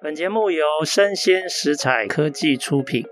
[0.00, 3.04] 本节目由生鲜食材科技出品。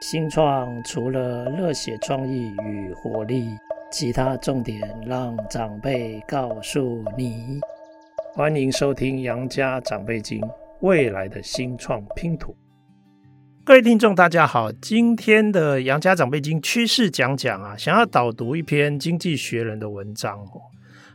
[0.00, 3.48] 新创除了热血创意与活力，
[3.90, 7.58] 其他重点让长辈告诉你。
[8.32, 10.40] 欢迎收听《杨家长辈经》，
[10.82, 12.54] 未来的新创拼图。
[13.64, 20.62] 各位听众，大家好，今天的《杨家长辈经》趋势讲讲啊，想要导读一篇《经济学人》的文章哦。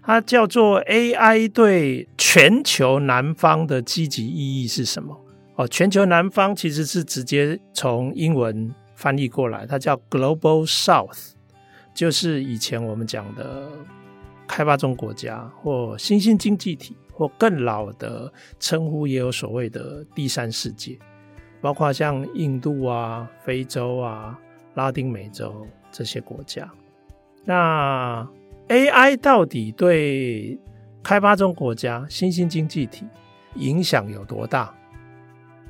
[0.08, 5.14] 它叫做 AI 对全球南方的积极意义是什么？
[5.58, 11.32] 哦，全球南方其实是直接从英文翻译过来，它叫 Global South，
[11.94, 13.70] 就是以前我们讲的
[14.48, 18.32] 开发中国家或新兴经济体，或更老的
[18.62, 20.98] 称呼也有所谓的第三世界，
[21.60, 24.40] 包括像印度啊、非洲啊、
[24.76, 26.72] 拉丁美洲这些国家。
[27.44, 28.26] 那
[28.70, 30.60] AI 到底对
[31.02, 33.06] 开发中国家、新兴经济体
[33.56, 34.74] 影响有多大？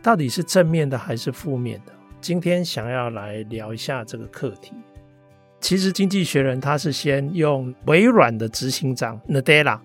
[0.01, 1.93] 到底是正面的还是负面的？
[2.19, 4.73] 今天想要来聊一下这个课题。
[5.61, 9.79] 其实，《经济学人》他是先用微软的执行长 Nadella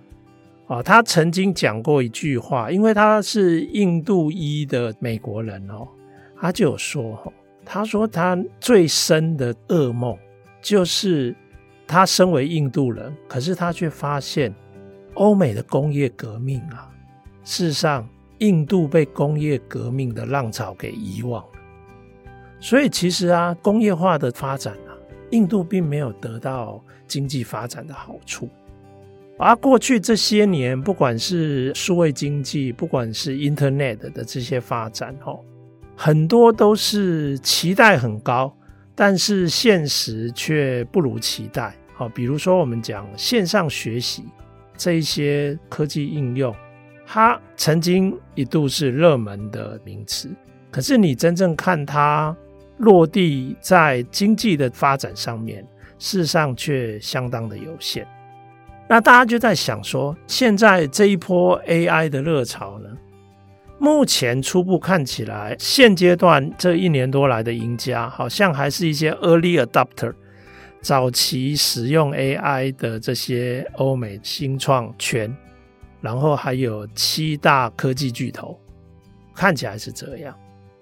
[0.67, 5.87] 啊，他曾经讲过一句话，因为他是印度裔的美国人哦，
[6.41, 7.31] 他就有说，
[7.63, 10.17] 他说他最深的噩梦
[10.63, 11.37] 就是。
[11.93, 14.51] 他身为印度人，可是他却发现
[15.13, 16.89] 欧美的工业革命啊，
[17.45, 21.49] 事实上印度被工业革命的浪潮给遗忘了。
[22.59, 24.97] 所以其实啊，工业化的发展啊，
[25.33, 28.49] 印度并没有得到经济发展的好处。
[29.39, 35.41] 而过去这些年，不管是数位经济，不管是 Internet 的这些发展，哦，
[35.95, 38.57] 很多都是期待很高，
[38.95, 41.75] 但是现实却不如期待。
[42.03, 44.25] 好，比如说我们讲线上学习
[44.77, 46.53] 这一些科技应用，
[47.07, 50.29] 它曾经一度是热门的名词，
[50.69, 52.37] 可是你真正看它
[52.79, 55.65] 落地在经济的发展上面，
[55.97, 58.05] 事实上却相当的有限。
[58.89, 62.89] 那大家就在想说，现在这一波 AI 的热潮呢，
[63.79, 70.13] 目前初步看起来，现阶段这一年多来的赢家，好像还是一些 early adopter。
[70.83, 75.33] 早期使用 AI 的这些欧美新创圈，
[76.01, 78.59] 然后还有七大科技巨头，
[79.33, 80.37] 看起来是这样。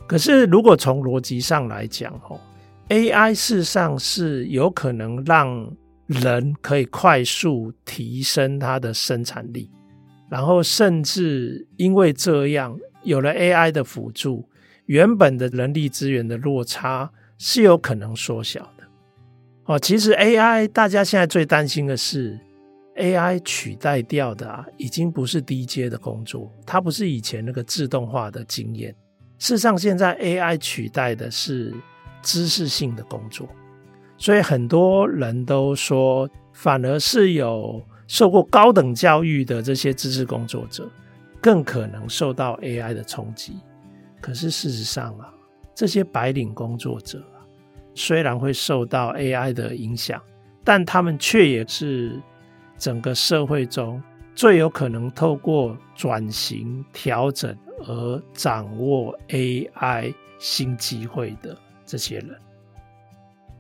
[0.09, 2.41] 可是如果从逻辑上来讲，哦
[2.89, 5.71] ，AI 事实上是有可能让
[6.07, 9.71] 人可以快速提升它的生产力，
[10.31, 14.49] 然后甚至因为这样有了 AI 的辅助，
[14.87, 18.67] 原本的人力资源的落差是有可能缩小。
[19.71, 22.37] 哦，其实 AI 大家现在最担心的是
[22.97, 28.93] AI 取代掉的啊，已经不是低阶的工作，它不是以前那个自动化的经验。
[29.39, 31.73] 事实上，现在 AI 取代的是
[32.21, 33.49] 知识性的工作，
[34.19, 40.91] 所以很多人都说，反而是有受过高等教育的这些知识工作者
[41.41, 43.61] 更可能受到 AI 的冲击。
[44.21, 45.33] 可是事实上啊，
[45.77, 47.23] 这些白领工作者。
[47.95, 50.21] 虽然会受到 AI 的影响，
[50.65, 52.21] 但他们却也是
[52.79, 54.03] 整个社会中
[54.35, 57.57] 最有可能透过转型调整
[57.87, 62.31] 而掌握 AI 新机会的这些人。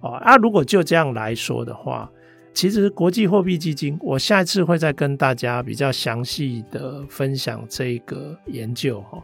[0.00, 2.10] 哦，那如果就这样来说的话，
[2.54, 9.00] 其实国际货币基金，我下一次会再跟大家比较详细的分享这个研究。
[9.02, 9.22] 哈，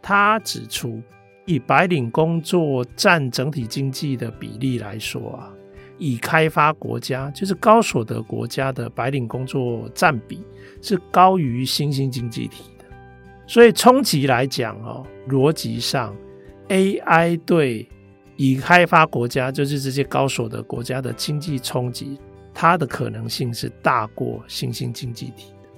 [0.00, 1.02] 他指出。
[1.46, 5.48] 以白领工作占整体经济的比例来说啊，
[5.96, 10.44] 已开发国家就是高所得国家的白领工作占比
[10.82, 12.84] 是高于新兴经济体的。
[13.46, 16.12] 所以冲击来讲哦，逻辑上
[16.68, 17.88] AI 对
[18.34, 22.18] 已开发国家就是这些高所得国家的经济冲击，
[22.52, 25.68] 它的可能性是大过新兴经济体的。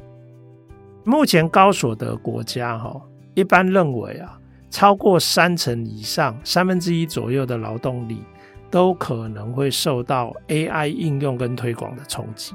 [1.04, 2.98] 目前高所得国家哈，
[3.34, 4.40] 一般认为啊。
[4.70, 8.22] 超过三成以上，三分之一左右的劳动力
[8.70, 12.54] 都可能会受到 AI 应用跟推广的冲击。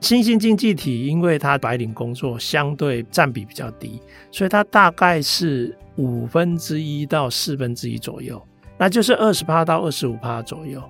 [0.00, 4.00] 新兴经济体因为它白领工作相对占比比较低，
[4.32, 8.42] 所以它大概是五分之一到四分之一左右，
[8.76, 10.82] 那就是二十趴到二十五趴左右，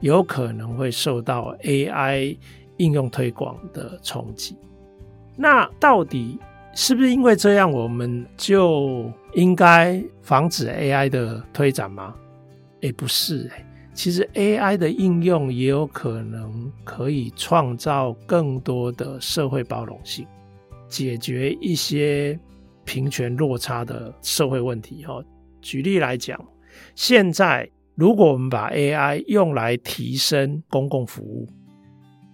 [0.00, 2.36] 有可能会受到 AI
[2.78, 4.56] 应用推广的冲击。
[5.36, 6.38] 那到底？
[6.74, 12.14] 是不是因为这样，我们就应该防止 AI 的推展吗？
[12.82, 20.26] 诶，不是诶，其实 AI 的应用也有可能可以创造更多的社会包容性。
[20.88, 22.38] 解决一些
[22.84, 25.04] 平权落差的社会问题。
[25.04, 25.22] 哈，
[25.60, 26.42] 举例来讲，
[26.94, 31.46] 现在如果我们把 AI 用来提升公共服务，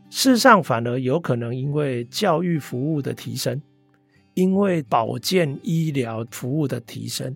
[0.09, 3.61] 事实上反而有可能因为教育服务的提升，
[4.37, 7.35] 因为保健医疗服务的提升，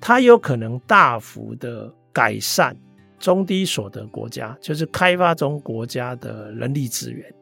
[0.00, 2.76] 它有可能大幅的改善
[3.20, 7.32] 中低所得国家，就是开发中国家的人力资源。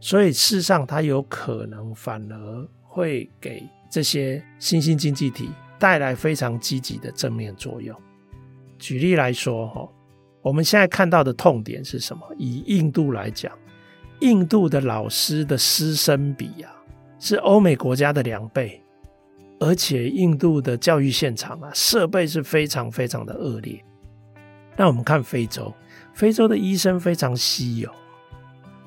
[0.00, 7.94] 所以，事实上，它有可能反而会给这些新兴经济体带来非常积极的正面作用。
[8.78, 9.86] 举例来说，哈，
[10.40, 12.22] 我们现在看到的痛点是什么？
[12.38, 13.52] 以印度来讲，
[14.20, 16.75] 印度的老师的师生比啊，
[17.18, 18.82] 是欧美国家的两倍，
[19.58, 23.82] 而且印度的教育现场啊，设备是非常非常的恶劣。
[24.76, 25.72] 那我们看非洲，
[26.12, 27.90] 非洲的医生非常稀有。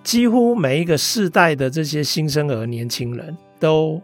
[0.04, 4.02] 几乎每一个世代的这些新生儿年轻人都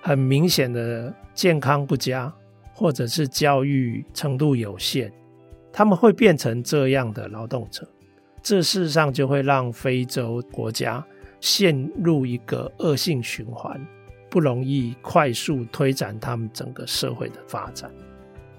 [0.00, 2.32] 很明显的健康不佳，
[2.72, 5.10] 或者是教育程度有限，
[5.72, 7.88] 他们会变成这样的劳动者。
[8.42, 11.04] 这事实上就会让非洲国家
[11.44, 13.78] 陷入一个恶性循环，
[14.30, 17.90] 不容易快速推展他们整个社会的发展。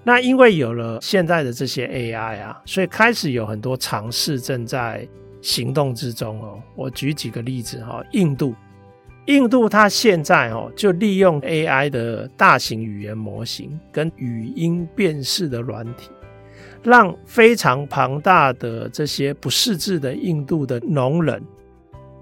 [0.04, 5.06] 那因为有了现在的这些 AI 啊，所以开始有很多尝试正在。
[5.42, 8.02] 行动之中哦，我举几个例子哈。
[8.12, 8.52] 印度，
[9.26, 16.10] 印度它现在哦就利用 AI 的大型语言模型跟语音辨识的软体，
[16.82, 21.40] 让非常庞大的这些不识字的印度的农人，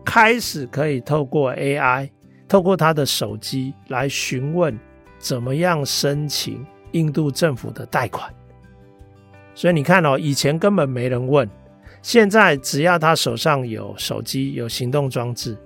[0.05, 2.11] 开始可以透过 AI，
[2.47, 4.79] 透过他的手机来询问
[5.19, 8.33] 怎么样申请印度政府的贷款。
[9.55, 11.49] 所以你看哦，以前根本没人问。
[12.03, 15.57] 现在只要他手上有手机、有行动装置，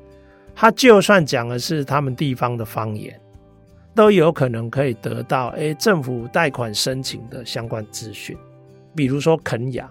[0.55, 3.21] 他就算讲的是他们地方的方言，
[3.93, 8.39] 都有可能可以得到诶政府贷款申请的相关资讯。
[8.95, 9.91] 比如说肯雅，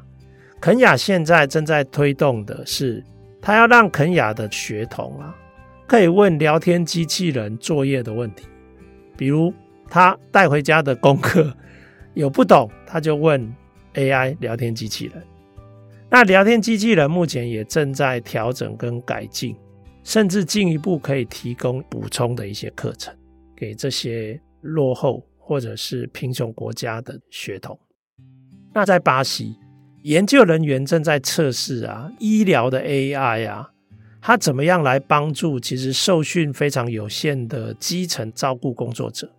[0.62, 3.04] 肯雅现在正在推动的是，
[3.42, 5.36] 他要让肯亚的学童啊，
[5.88, 8.46] 可以问聊天机器人作业的问题，
[9.16, 9.54] 比如
[9.90, 11.56] 他带回家的功课
[12.14, 13.56] 有不懂，他就问
[13.94, 15.24] AI 聊天机器人。
[16.10, 19.56] 那聊天机器人目前也正在调整跟改进，
[20.04, 23.14] 甚至进一步可以提供补充的一些课程
[23.56, 27.78] 给这些落后或者是贫穷国家的学童。
[28.74, 29.58] 那在巴西，
[30.08, 33.70] 研究人员正在测试啊，医疗的 AI 啊，
[34.22, 39.30] 它怎么样来帮助其实受训非常有限的基层照顾工作者。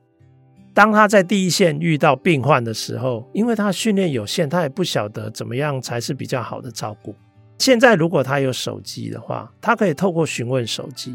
[0.75, 7.15] 当他在第一线遇到病患的时候，因为他训练有限，他也不晓得怎么样才是比较好的照顾。
[7.57, 11.15] 现在如果他有手机的话，他可以透过询问手机，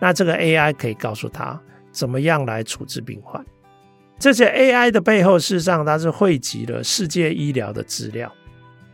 [0.00, 1.58] 那这个 AI 可以告诉他
[1.90, 3.42] 怎么样来处置病患。
[4.18, 8.30] 这些 AI 的背后，事实上它是汇集了世界医疗的资料，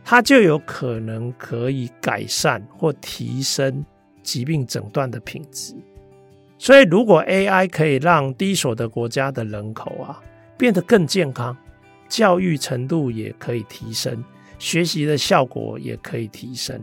[0.03, 3.85] 它就有可能可以改善或提升
[4.23, 5.75] 疾病诊断的品质。
[6.57, 10.21] 所以，如果 AI 可以让低所得国家的人口啊
[10.57, 11.55] 变得更健康，
[12.09, 14.21] 教育程度也可以提升，
[14.57, 16.81] 学习的效果也可以提升，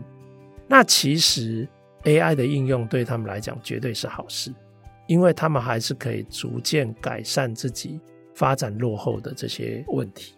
[0.67, 1.67] 那其实
[2.05, 4.51] AI 的应用对他们来讲绝对是好事，
[5.05, 7.99] 因为他们还是可以逐渐改善自己
[8.33, 10.33] 发展落后的这些问题。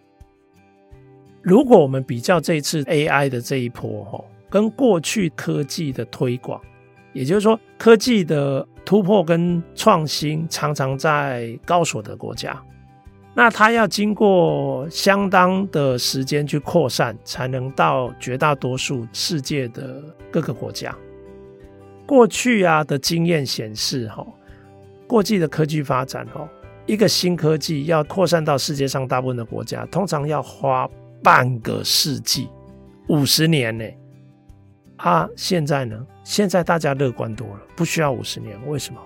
[1.42, 6.60] 如果我们比较这次 AI 的这一波哈，跟过去科技的推广，
[7.12, 8.66] 也就是说科技的。
[8.82, 12.60] 突破跟创新常常在高所得国家，
[13.34, 20.96] 那它要经过相当的时间去扩散，才能到绝大多数世界的各个国家。
[22.04, 24.26] 过去啊的经验显示，哈，
[25.06, 26.48] 过去的科技发展，哈，
[26.86, 30.88] 一个新科技要扩散到世界上大部分的国家，通常要花
[31.22, 32.48] 半个世纪，
[33.08, 33.84] 五十年呢。
[34.96, 36.06] 啊，现在呢？
[36.24, 38.58] 现在大家乐观多了，不需要五十年。
[38.68, 39.00] 为什么？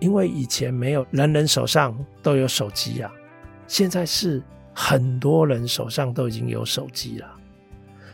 [0.00, 3.10] 因为以前没有人人手上都有手机啊，
[3.66, 7.34] 现在是很多人手上都已经有手机了，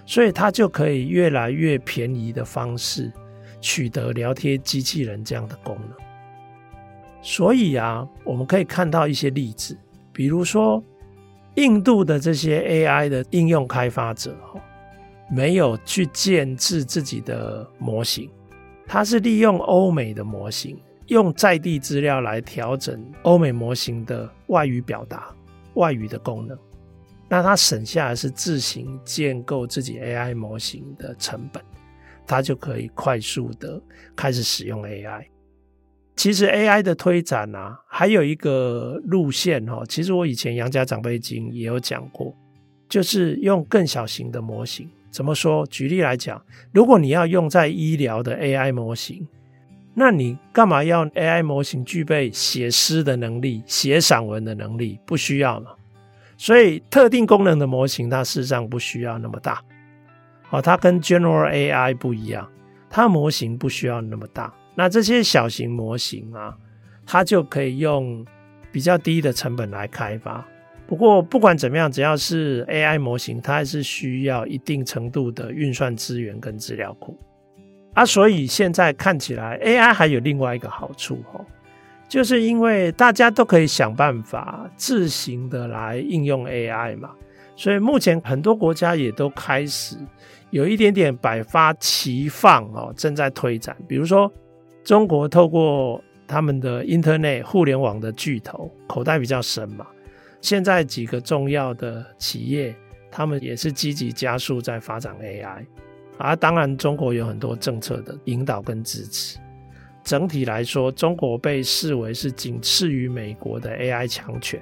[0.07, 3.13] 所以它就可以越来越便宜的方式
[3.61, 5.91] 取得聊天机器人这样的功能。
[7.23, 9.77] 所以啊，我们可以看到一些例子，
[10.13, 10.83] 比如说
[11.57, 14.37] 印度的这些 AI 的应用开发者。
[15.31, 18.31] 没有去建制自己的模型，
[18.87, 25.35] 它是利用欧美的模型，用在地资料来调整欧美模型的外语表达、
[25.75, 26.57] 外语的功能。
[27.27, 31.61] 那它省下的是自行建构自己 AI 模型的成本，
[32.27, 33.81] 它就可以快速的
[34.15, 35.25] 开始使用 AI。
[36.17, 39.85] 其实 AI 的推展啊，还有一个路线哦。
[39.89, 42.35] 其实我以前杨家长辈经也有讲过，
[42.89, 44.89] 就是用更小型的模型。
[45.11, 45.67] 怎么说？
[45.67, 46.41] 举例来讲，
[46.73, 49.27] 如果你要用在医疗的 AI 模型，
[49.95, 54.99] 那你干嘛要 AI 模型具备写诗的能力、写散文的能力？
[55.07, 55.71] 不需要嘛。
[56.37, 59.63] 所以特定功能的模型，它事实上不需要那么大。
[60.51, 62.49] 哦，它跟 General AI 不一样，
[62.91, 64.53] 它模型不需要那么大。
[64.75, 66.57] 那这些小型模型啊，
[67.07, 68.25] 它就可以用
[68.73, 70.45] 比较低的成本来开发。
[70.87, 77.17] 不过不管怎么样，只要是 AI 模型，它还是需要一定程度的运算资源跟资料库。
[77.95, 81.47] 啊，所以现在看起来 AI 还有另外一个好处哦，
[82.09, 87.11] 就是因为大家都可以想办法自行的来应用 AI 嘛，
[87.55, 89.97] 所以目前很多国家也都开始
[90.51, 94.31] 有一点点百花齐放哦，正在推展，比如说。
[94.85, 99.87] 中国透过他们的 Internet 互联网的巨头，口袋比较深嘛。
[100.43, 102.75] 现在几个重要的企业，
[103.11, 105.65] 他们也是积极加速在发展 AI。
[106.19, 109.39] 啊，当然中国有很多政策的引导跟支持。
[110.05, 114.61] 整体来说，中国被视为是仅次于美国的 AI 强权。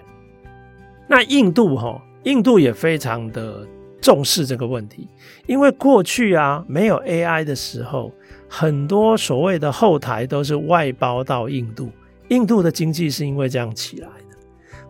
[1.08, 3.66] 那印度哈，印度也非常的
[4.02, 5.08] 重视这个问题，
[5.46, 8.12] 因为过去啊没有 AI 的时候。
[8.54, 11.90] 很多所谓的后台都是外包到印度，
[12.28, 14.36] 印度的经济是因为这样起来的。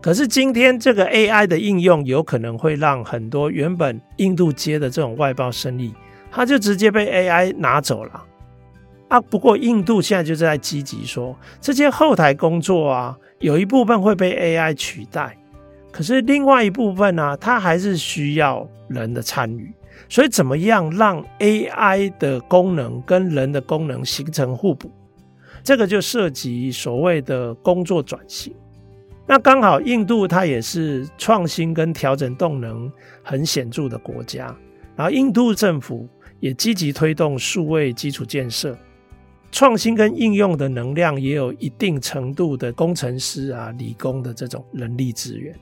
[0.00, 5.94] 可是今天这个 AI 的应用有可能会让很多原本印度接的这种外包生意，
[6.28, 8.24] 它就直接被 AI 拿走了
[9.06, 9.20] 啊。
[9.20, 15.38] 不过印度现在就在积极说，这些后台工作啊，有一部分会被 AI 取代，
[15.92, 19.72] 可是另外一部分呢，它还是需要人的参与。
[20.08, 24.90] 所以，怎么样让 AI 的功能跟人的功能形成互补？
[25.62, 28.52] 这个就涉及所谓的工作转型。
[29.26, 32.90] 那刚好，印度它也是创新跟调整动能
[33.22, 34.54] 很显著的国家，
[34.96, 36.08] 然后印度政府
[36.40, 38.76] 也积极推动数位基础建设，
[39.52, 45.54] 创新跟应用的能量也有一定程度的工程师啊、理工的这种人力资源。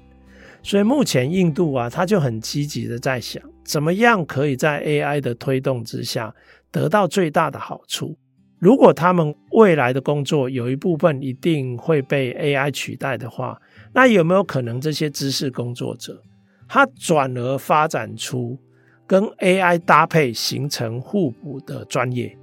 [0.63, 6.35] 所以目前印度啊，他就很积极的在想，怎么样可以在 AI 的推动之下
[6.71, 8.17] 得到最大的好处。
[8.59, 13.59] 如果他们未来的工作有一部分一定会被 AI 取代的话，
[13.95, 16.21] 那有没有可能这些知识工作者，
[16.69, 18.59] 他转而发展出
[19.07, 22.37] 跟 AI 搭配形成互补的专业，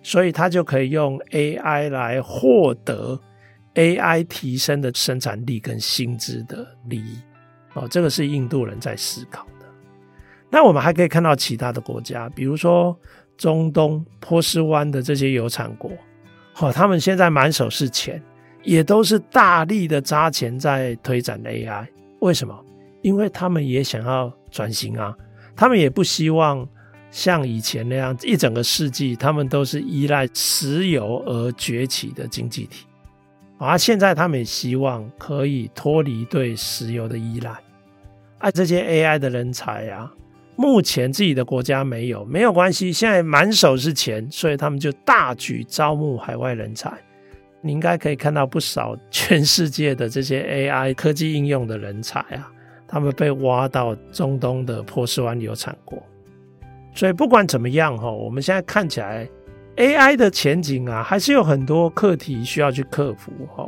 [0.00, 3.20] 所以他就可以用 AI 来获得
[3.74, 7.18] AI 提升的生产力跟薪资的利益。
[7.74, 9.66] 哦，这个是印度人在思考的。
[10.50, 12.96] 那我们还可以看到其他的国家，比如说
[13.36, 15.90] 中东波斯湾的这些油产国，
[16.58, 18.22] 哦，他们现在满手是钱，
[18.62, 21.86] 也都是大力的砸钱在推展 AI。
[22.20, 22.58] 为什么？
[23.02, 25.14] 因为他们也想要转型啊，
[25.54, 26.66] 他们也不希望
[27.10, 32.86] 像以前那样一整个世纪，他们都是依赖石油而崛起的经济体。
[33.58, 37.54] 而现在他们也希望可以脱离对石油的依赖。
[38.44, 40.12] 啊，这些 AI 的人才啊，
[40.54, 42.92] 目前自己的国家没有，没有关系。
[42.92, 46.92] 现在满手是钱，所以他们就大举招募海外人才。
[47.62, 52.52] 你应该可以看到不少全世界的这些 AI 科技应用的人才啊，
[52.86, 56.02] 他们被挖到中东的波斯湾有产国。
[56.94, 59.26] 所以不管怎么样哈，我们现在看起来。
[59.76, 63.66] AI 的前景啊，还是有很多课题需要去克服哈。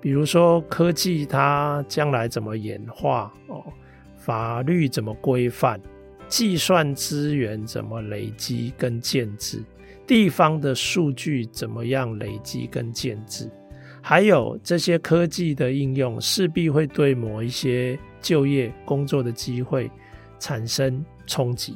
[0.00, 3.64] 比如说科技它将来怎么演化哦，
[4.20, 5.80] 法律怎么规范，
[6.28, 9.64] 计算资源怎么累积跟建制，
[10.06, 13.50] 地方的数据怎么样累积跟建制，
[14.02, 19.90] 还有这些科技的应用势必会对某一些就业工作的机会
[20.38, 21.74] 产生冲击。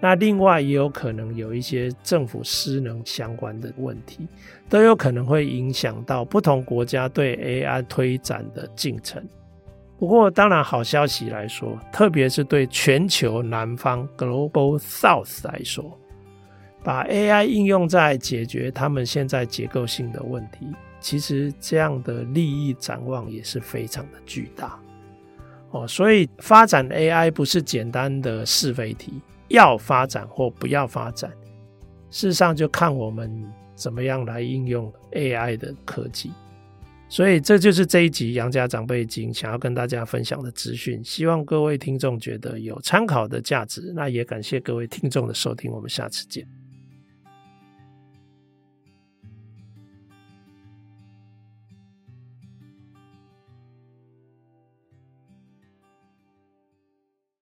[0.00, 4.26] 那另外也有可能有一些政府失能相关的问题，
[4.66, 9.22] 都有可能会影响到不同国家对 AI 推展的进程。
[10.00, 15.94] 不过，当然好消息来说，特别是对全球南方 （Global South） 来说，
[16.82, 20.66] 把 AI 应用在解决他们现在结构性的问题，
[21.00, 24.80] 其实这样的利益展望也是非常的巨大。
[25.72, 29.20] 哦，所以发展 AI 不是简单的是非题。
[29.48, 31.28] 要发展或不要发展，
[32.10, 33.30] 事实上就看我们
[33.74, 36.30] 怎么样来应用 AI 的科技。
[37.10, 43.92] 所以这就是这一集杨家长辈经想要跟大家分享的资讯，希望各位听众觉得有参考的价值。
[43.94, 46.59] 那也感谢各位听众的收听，我们下次见。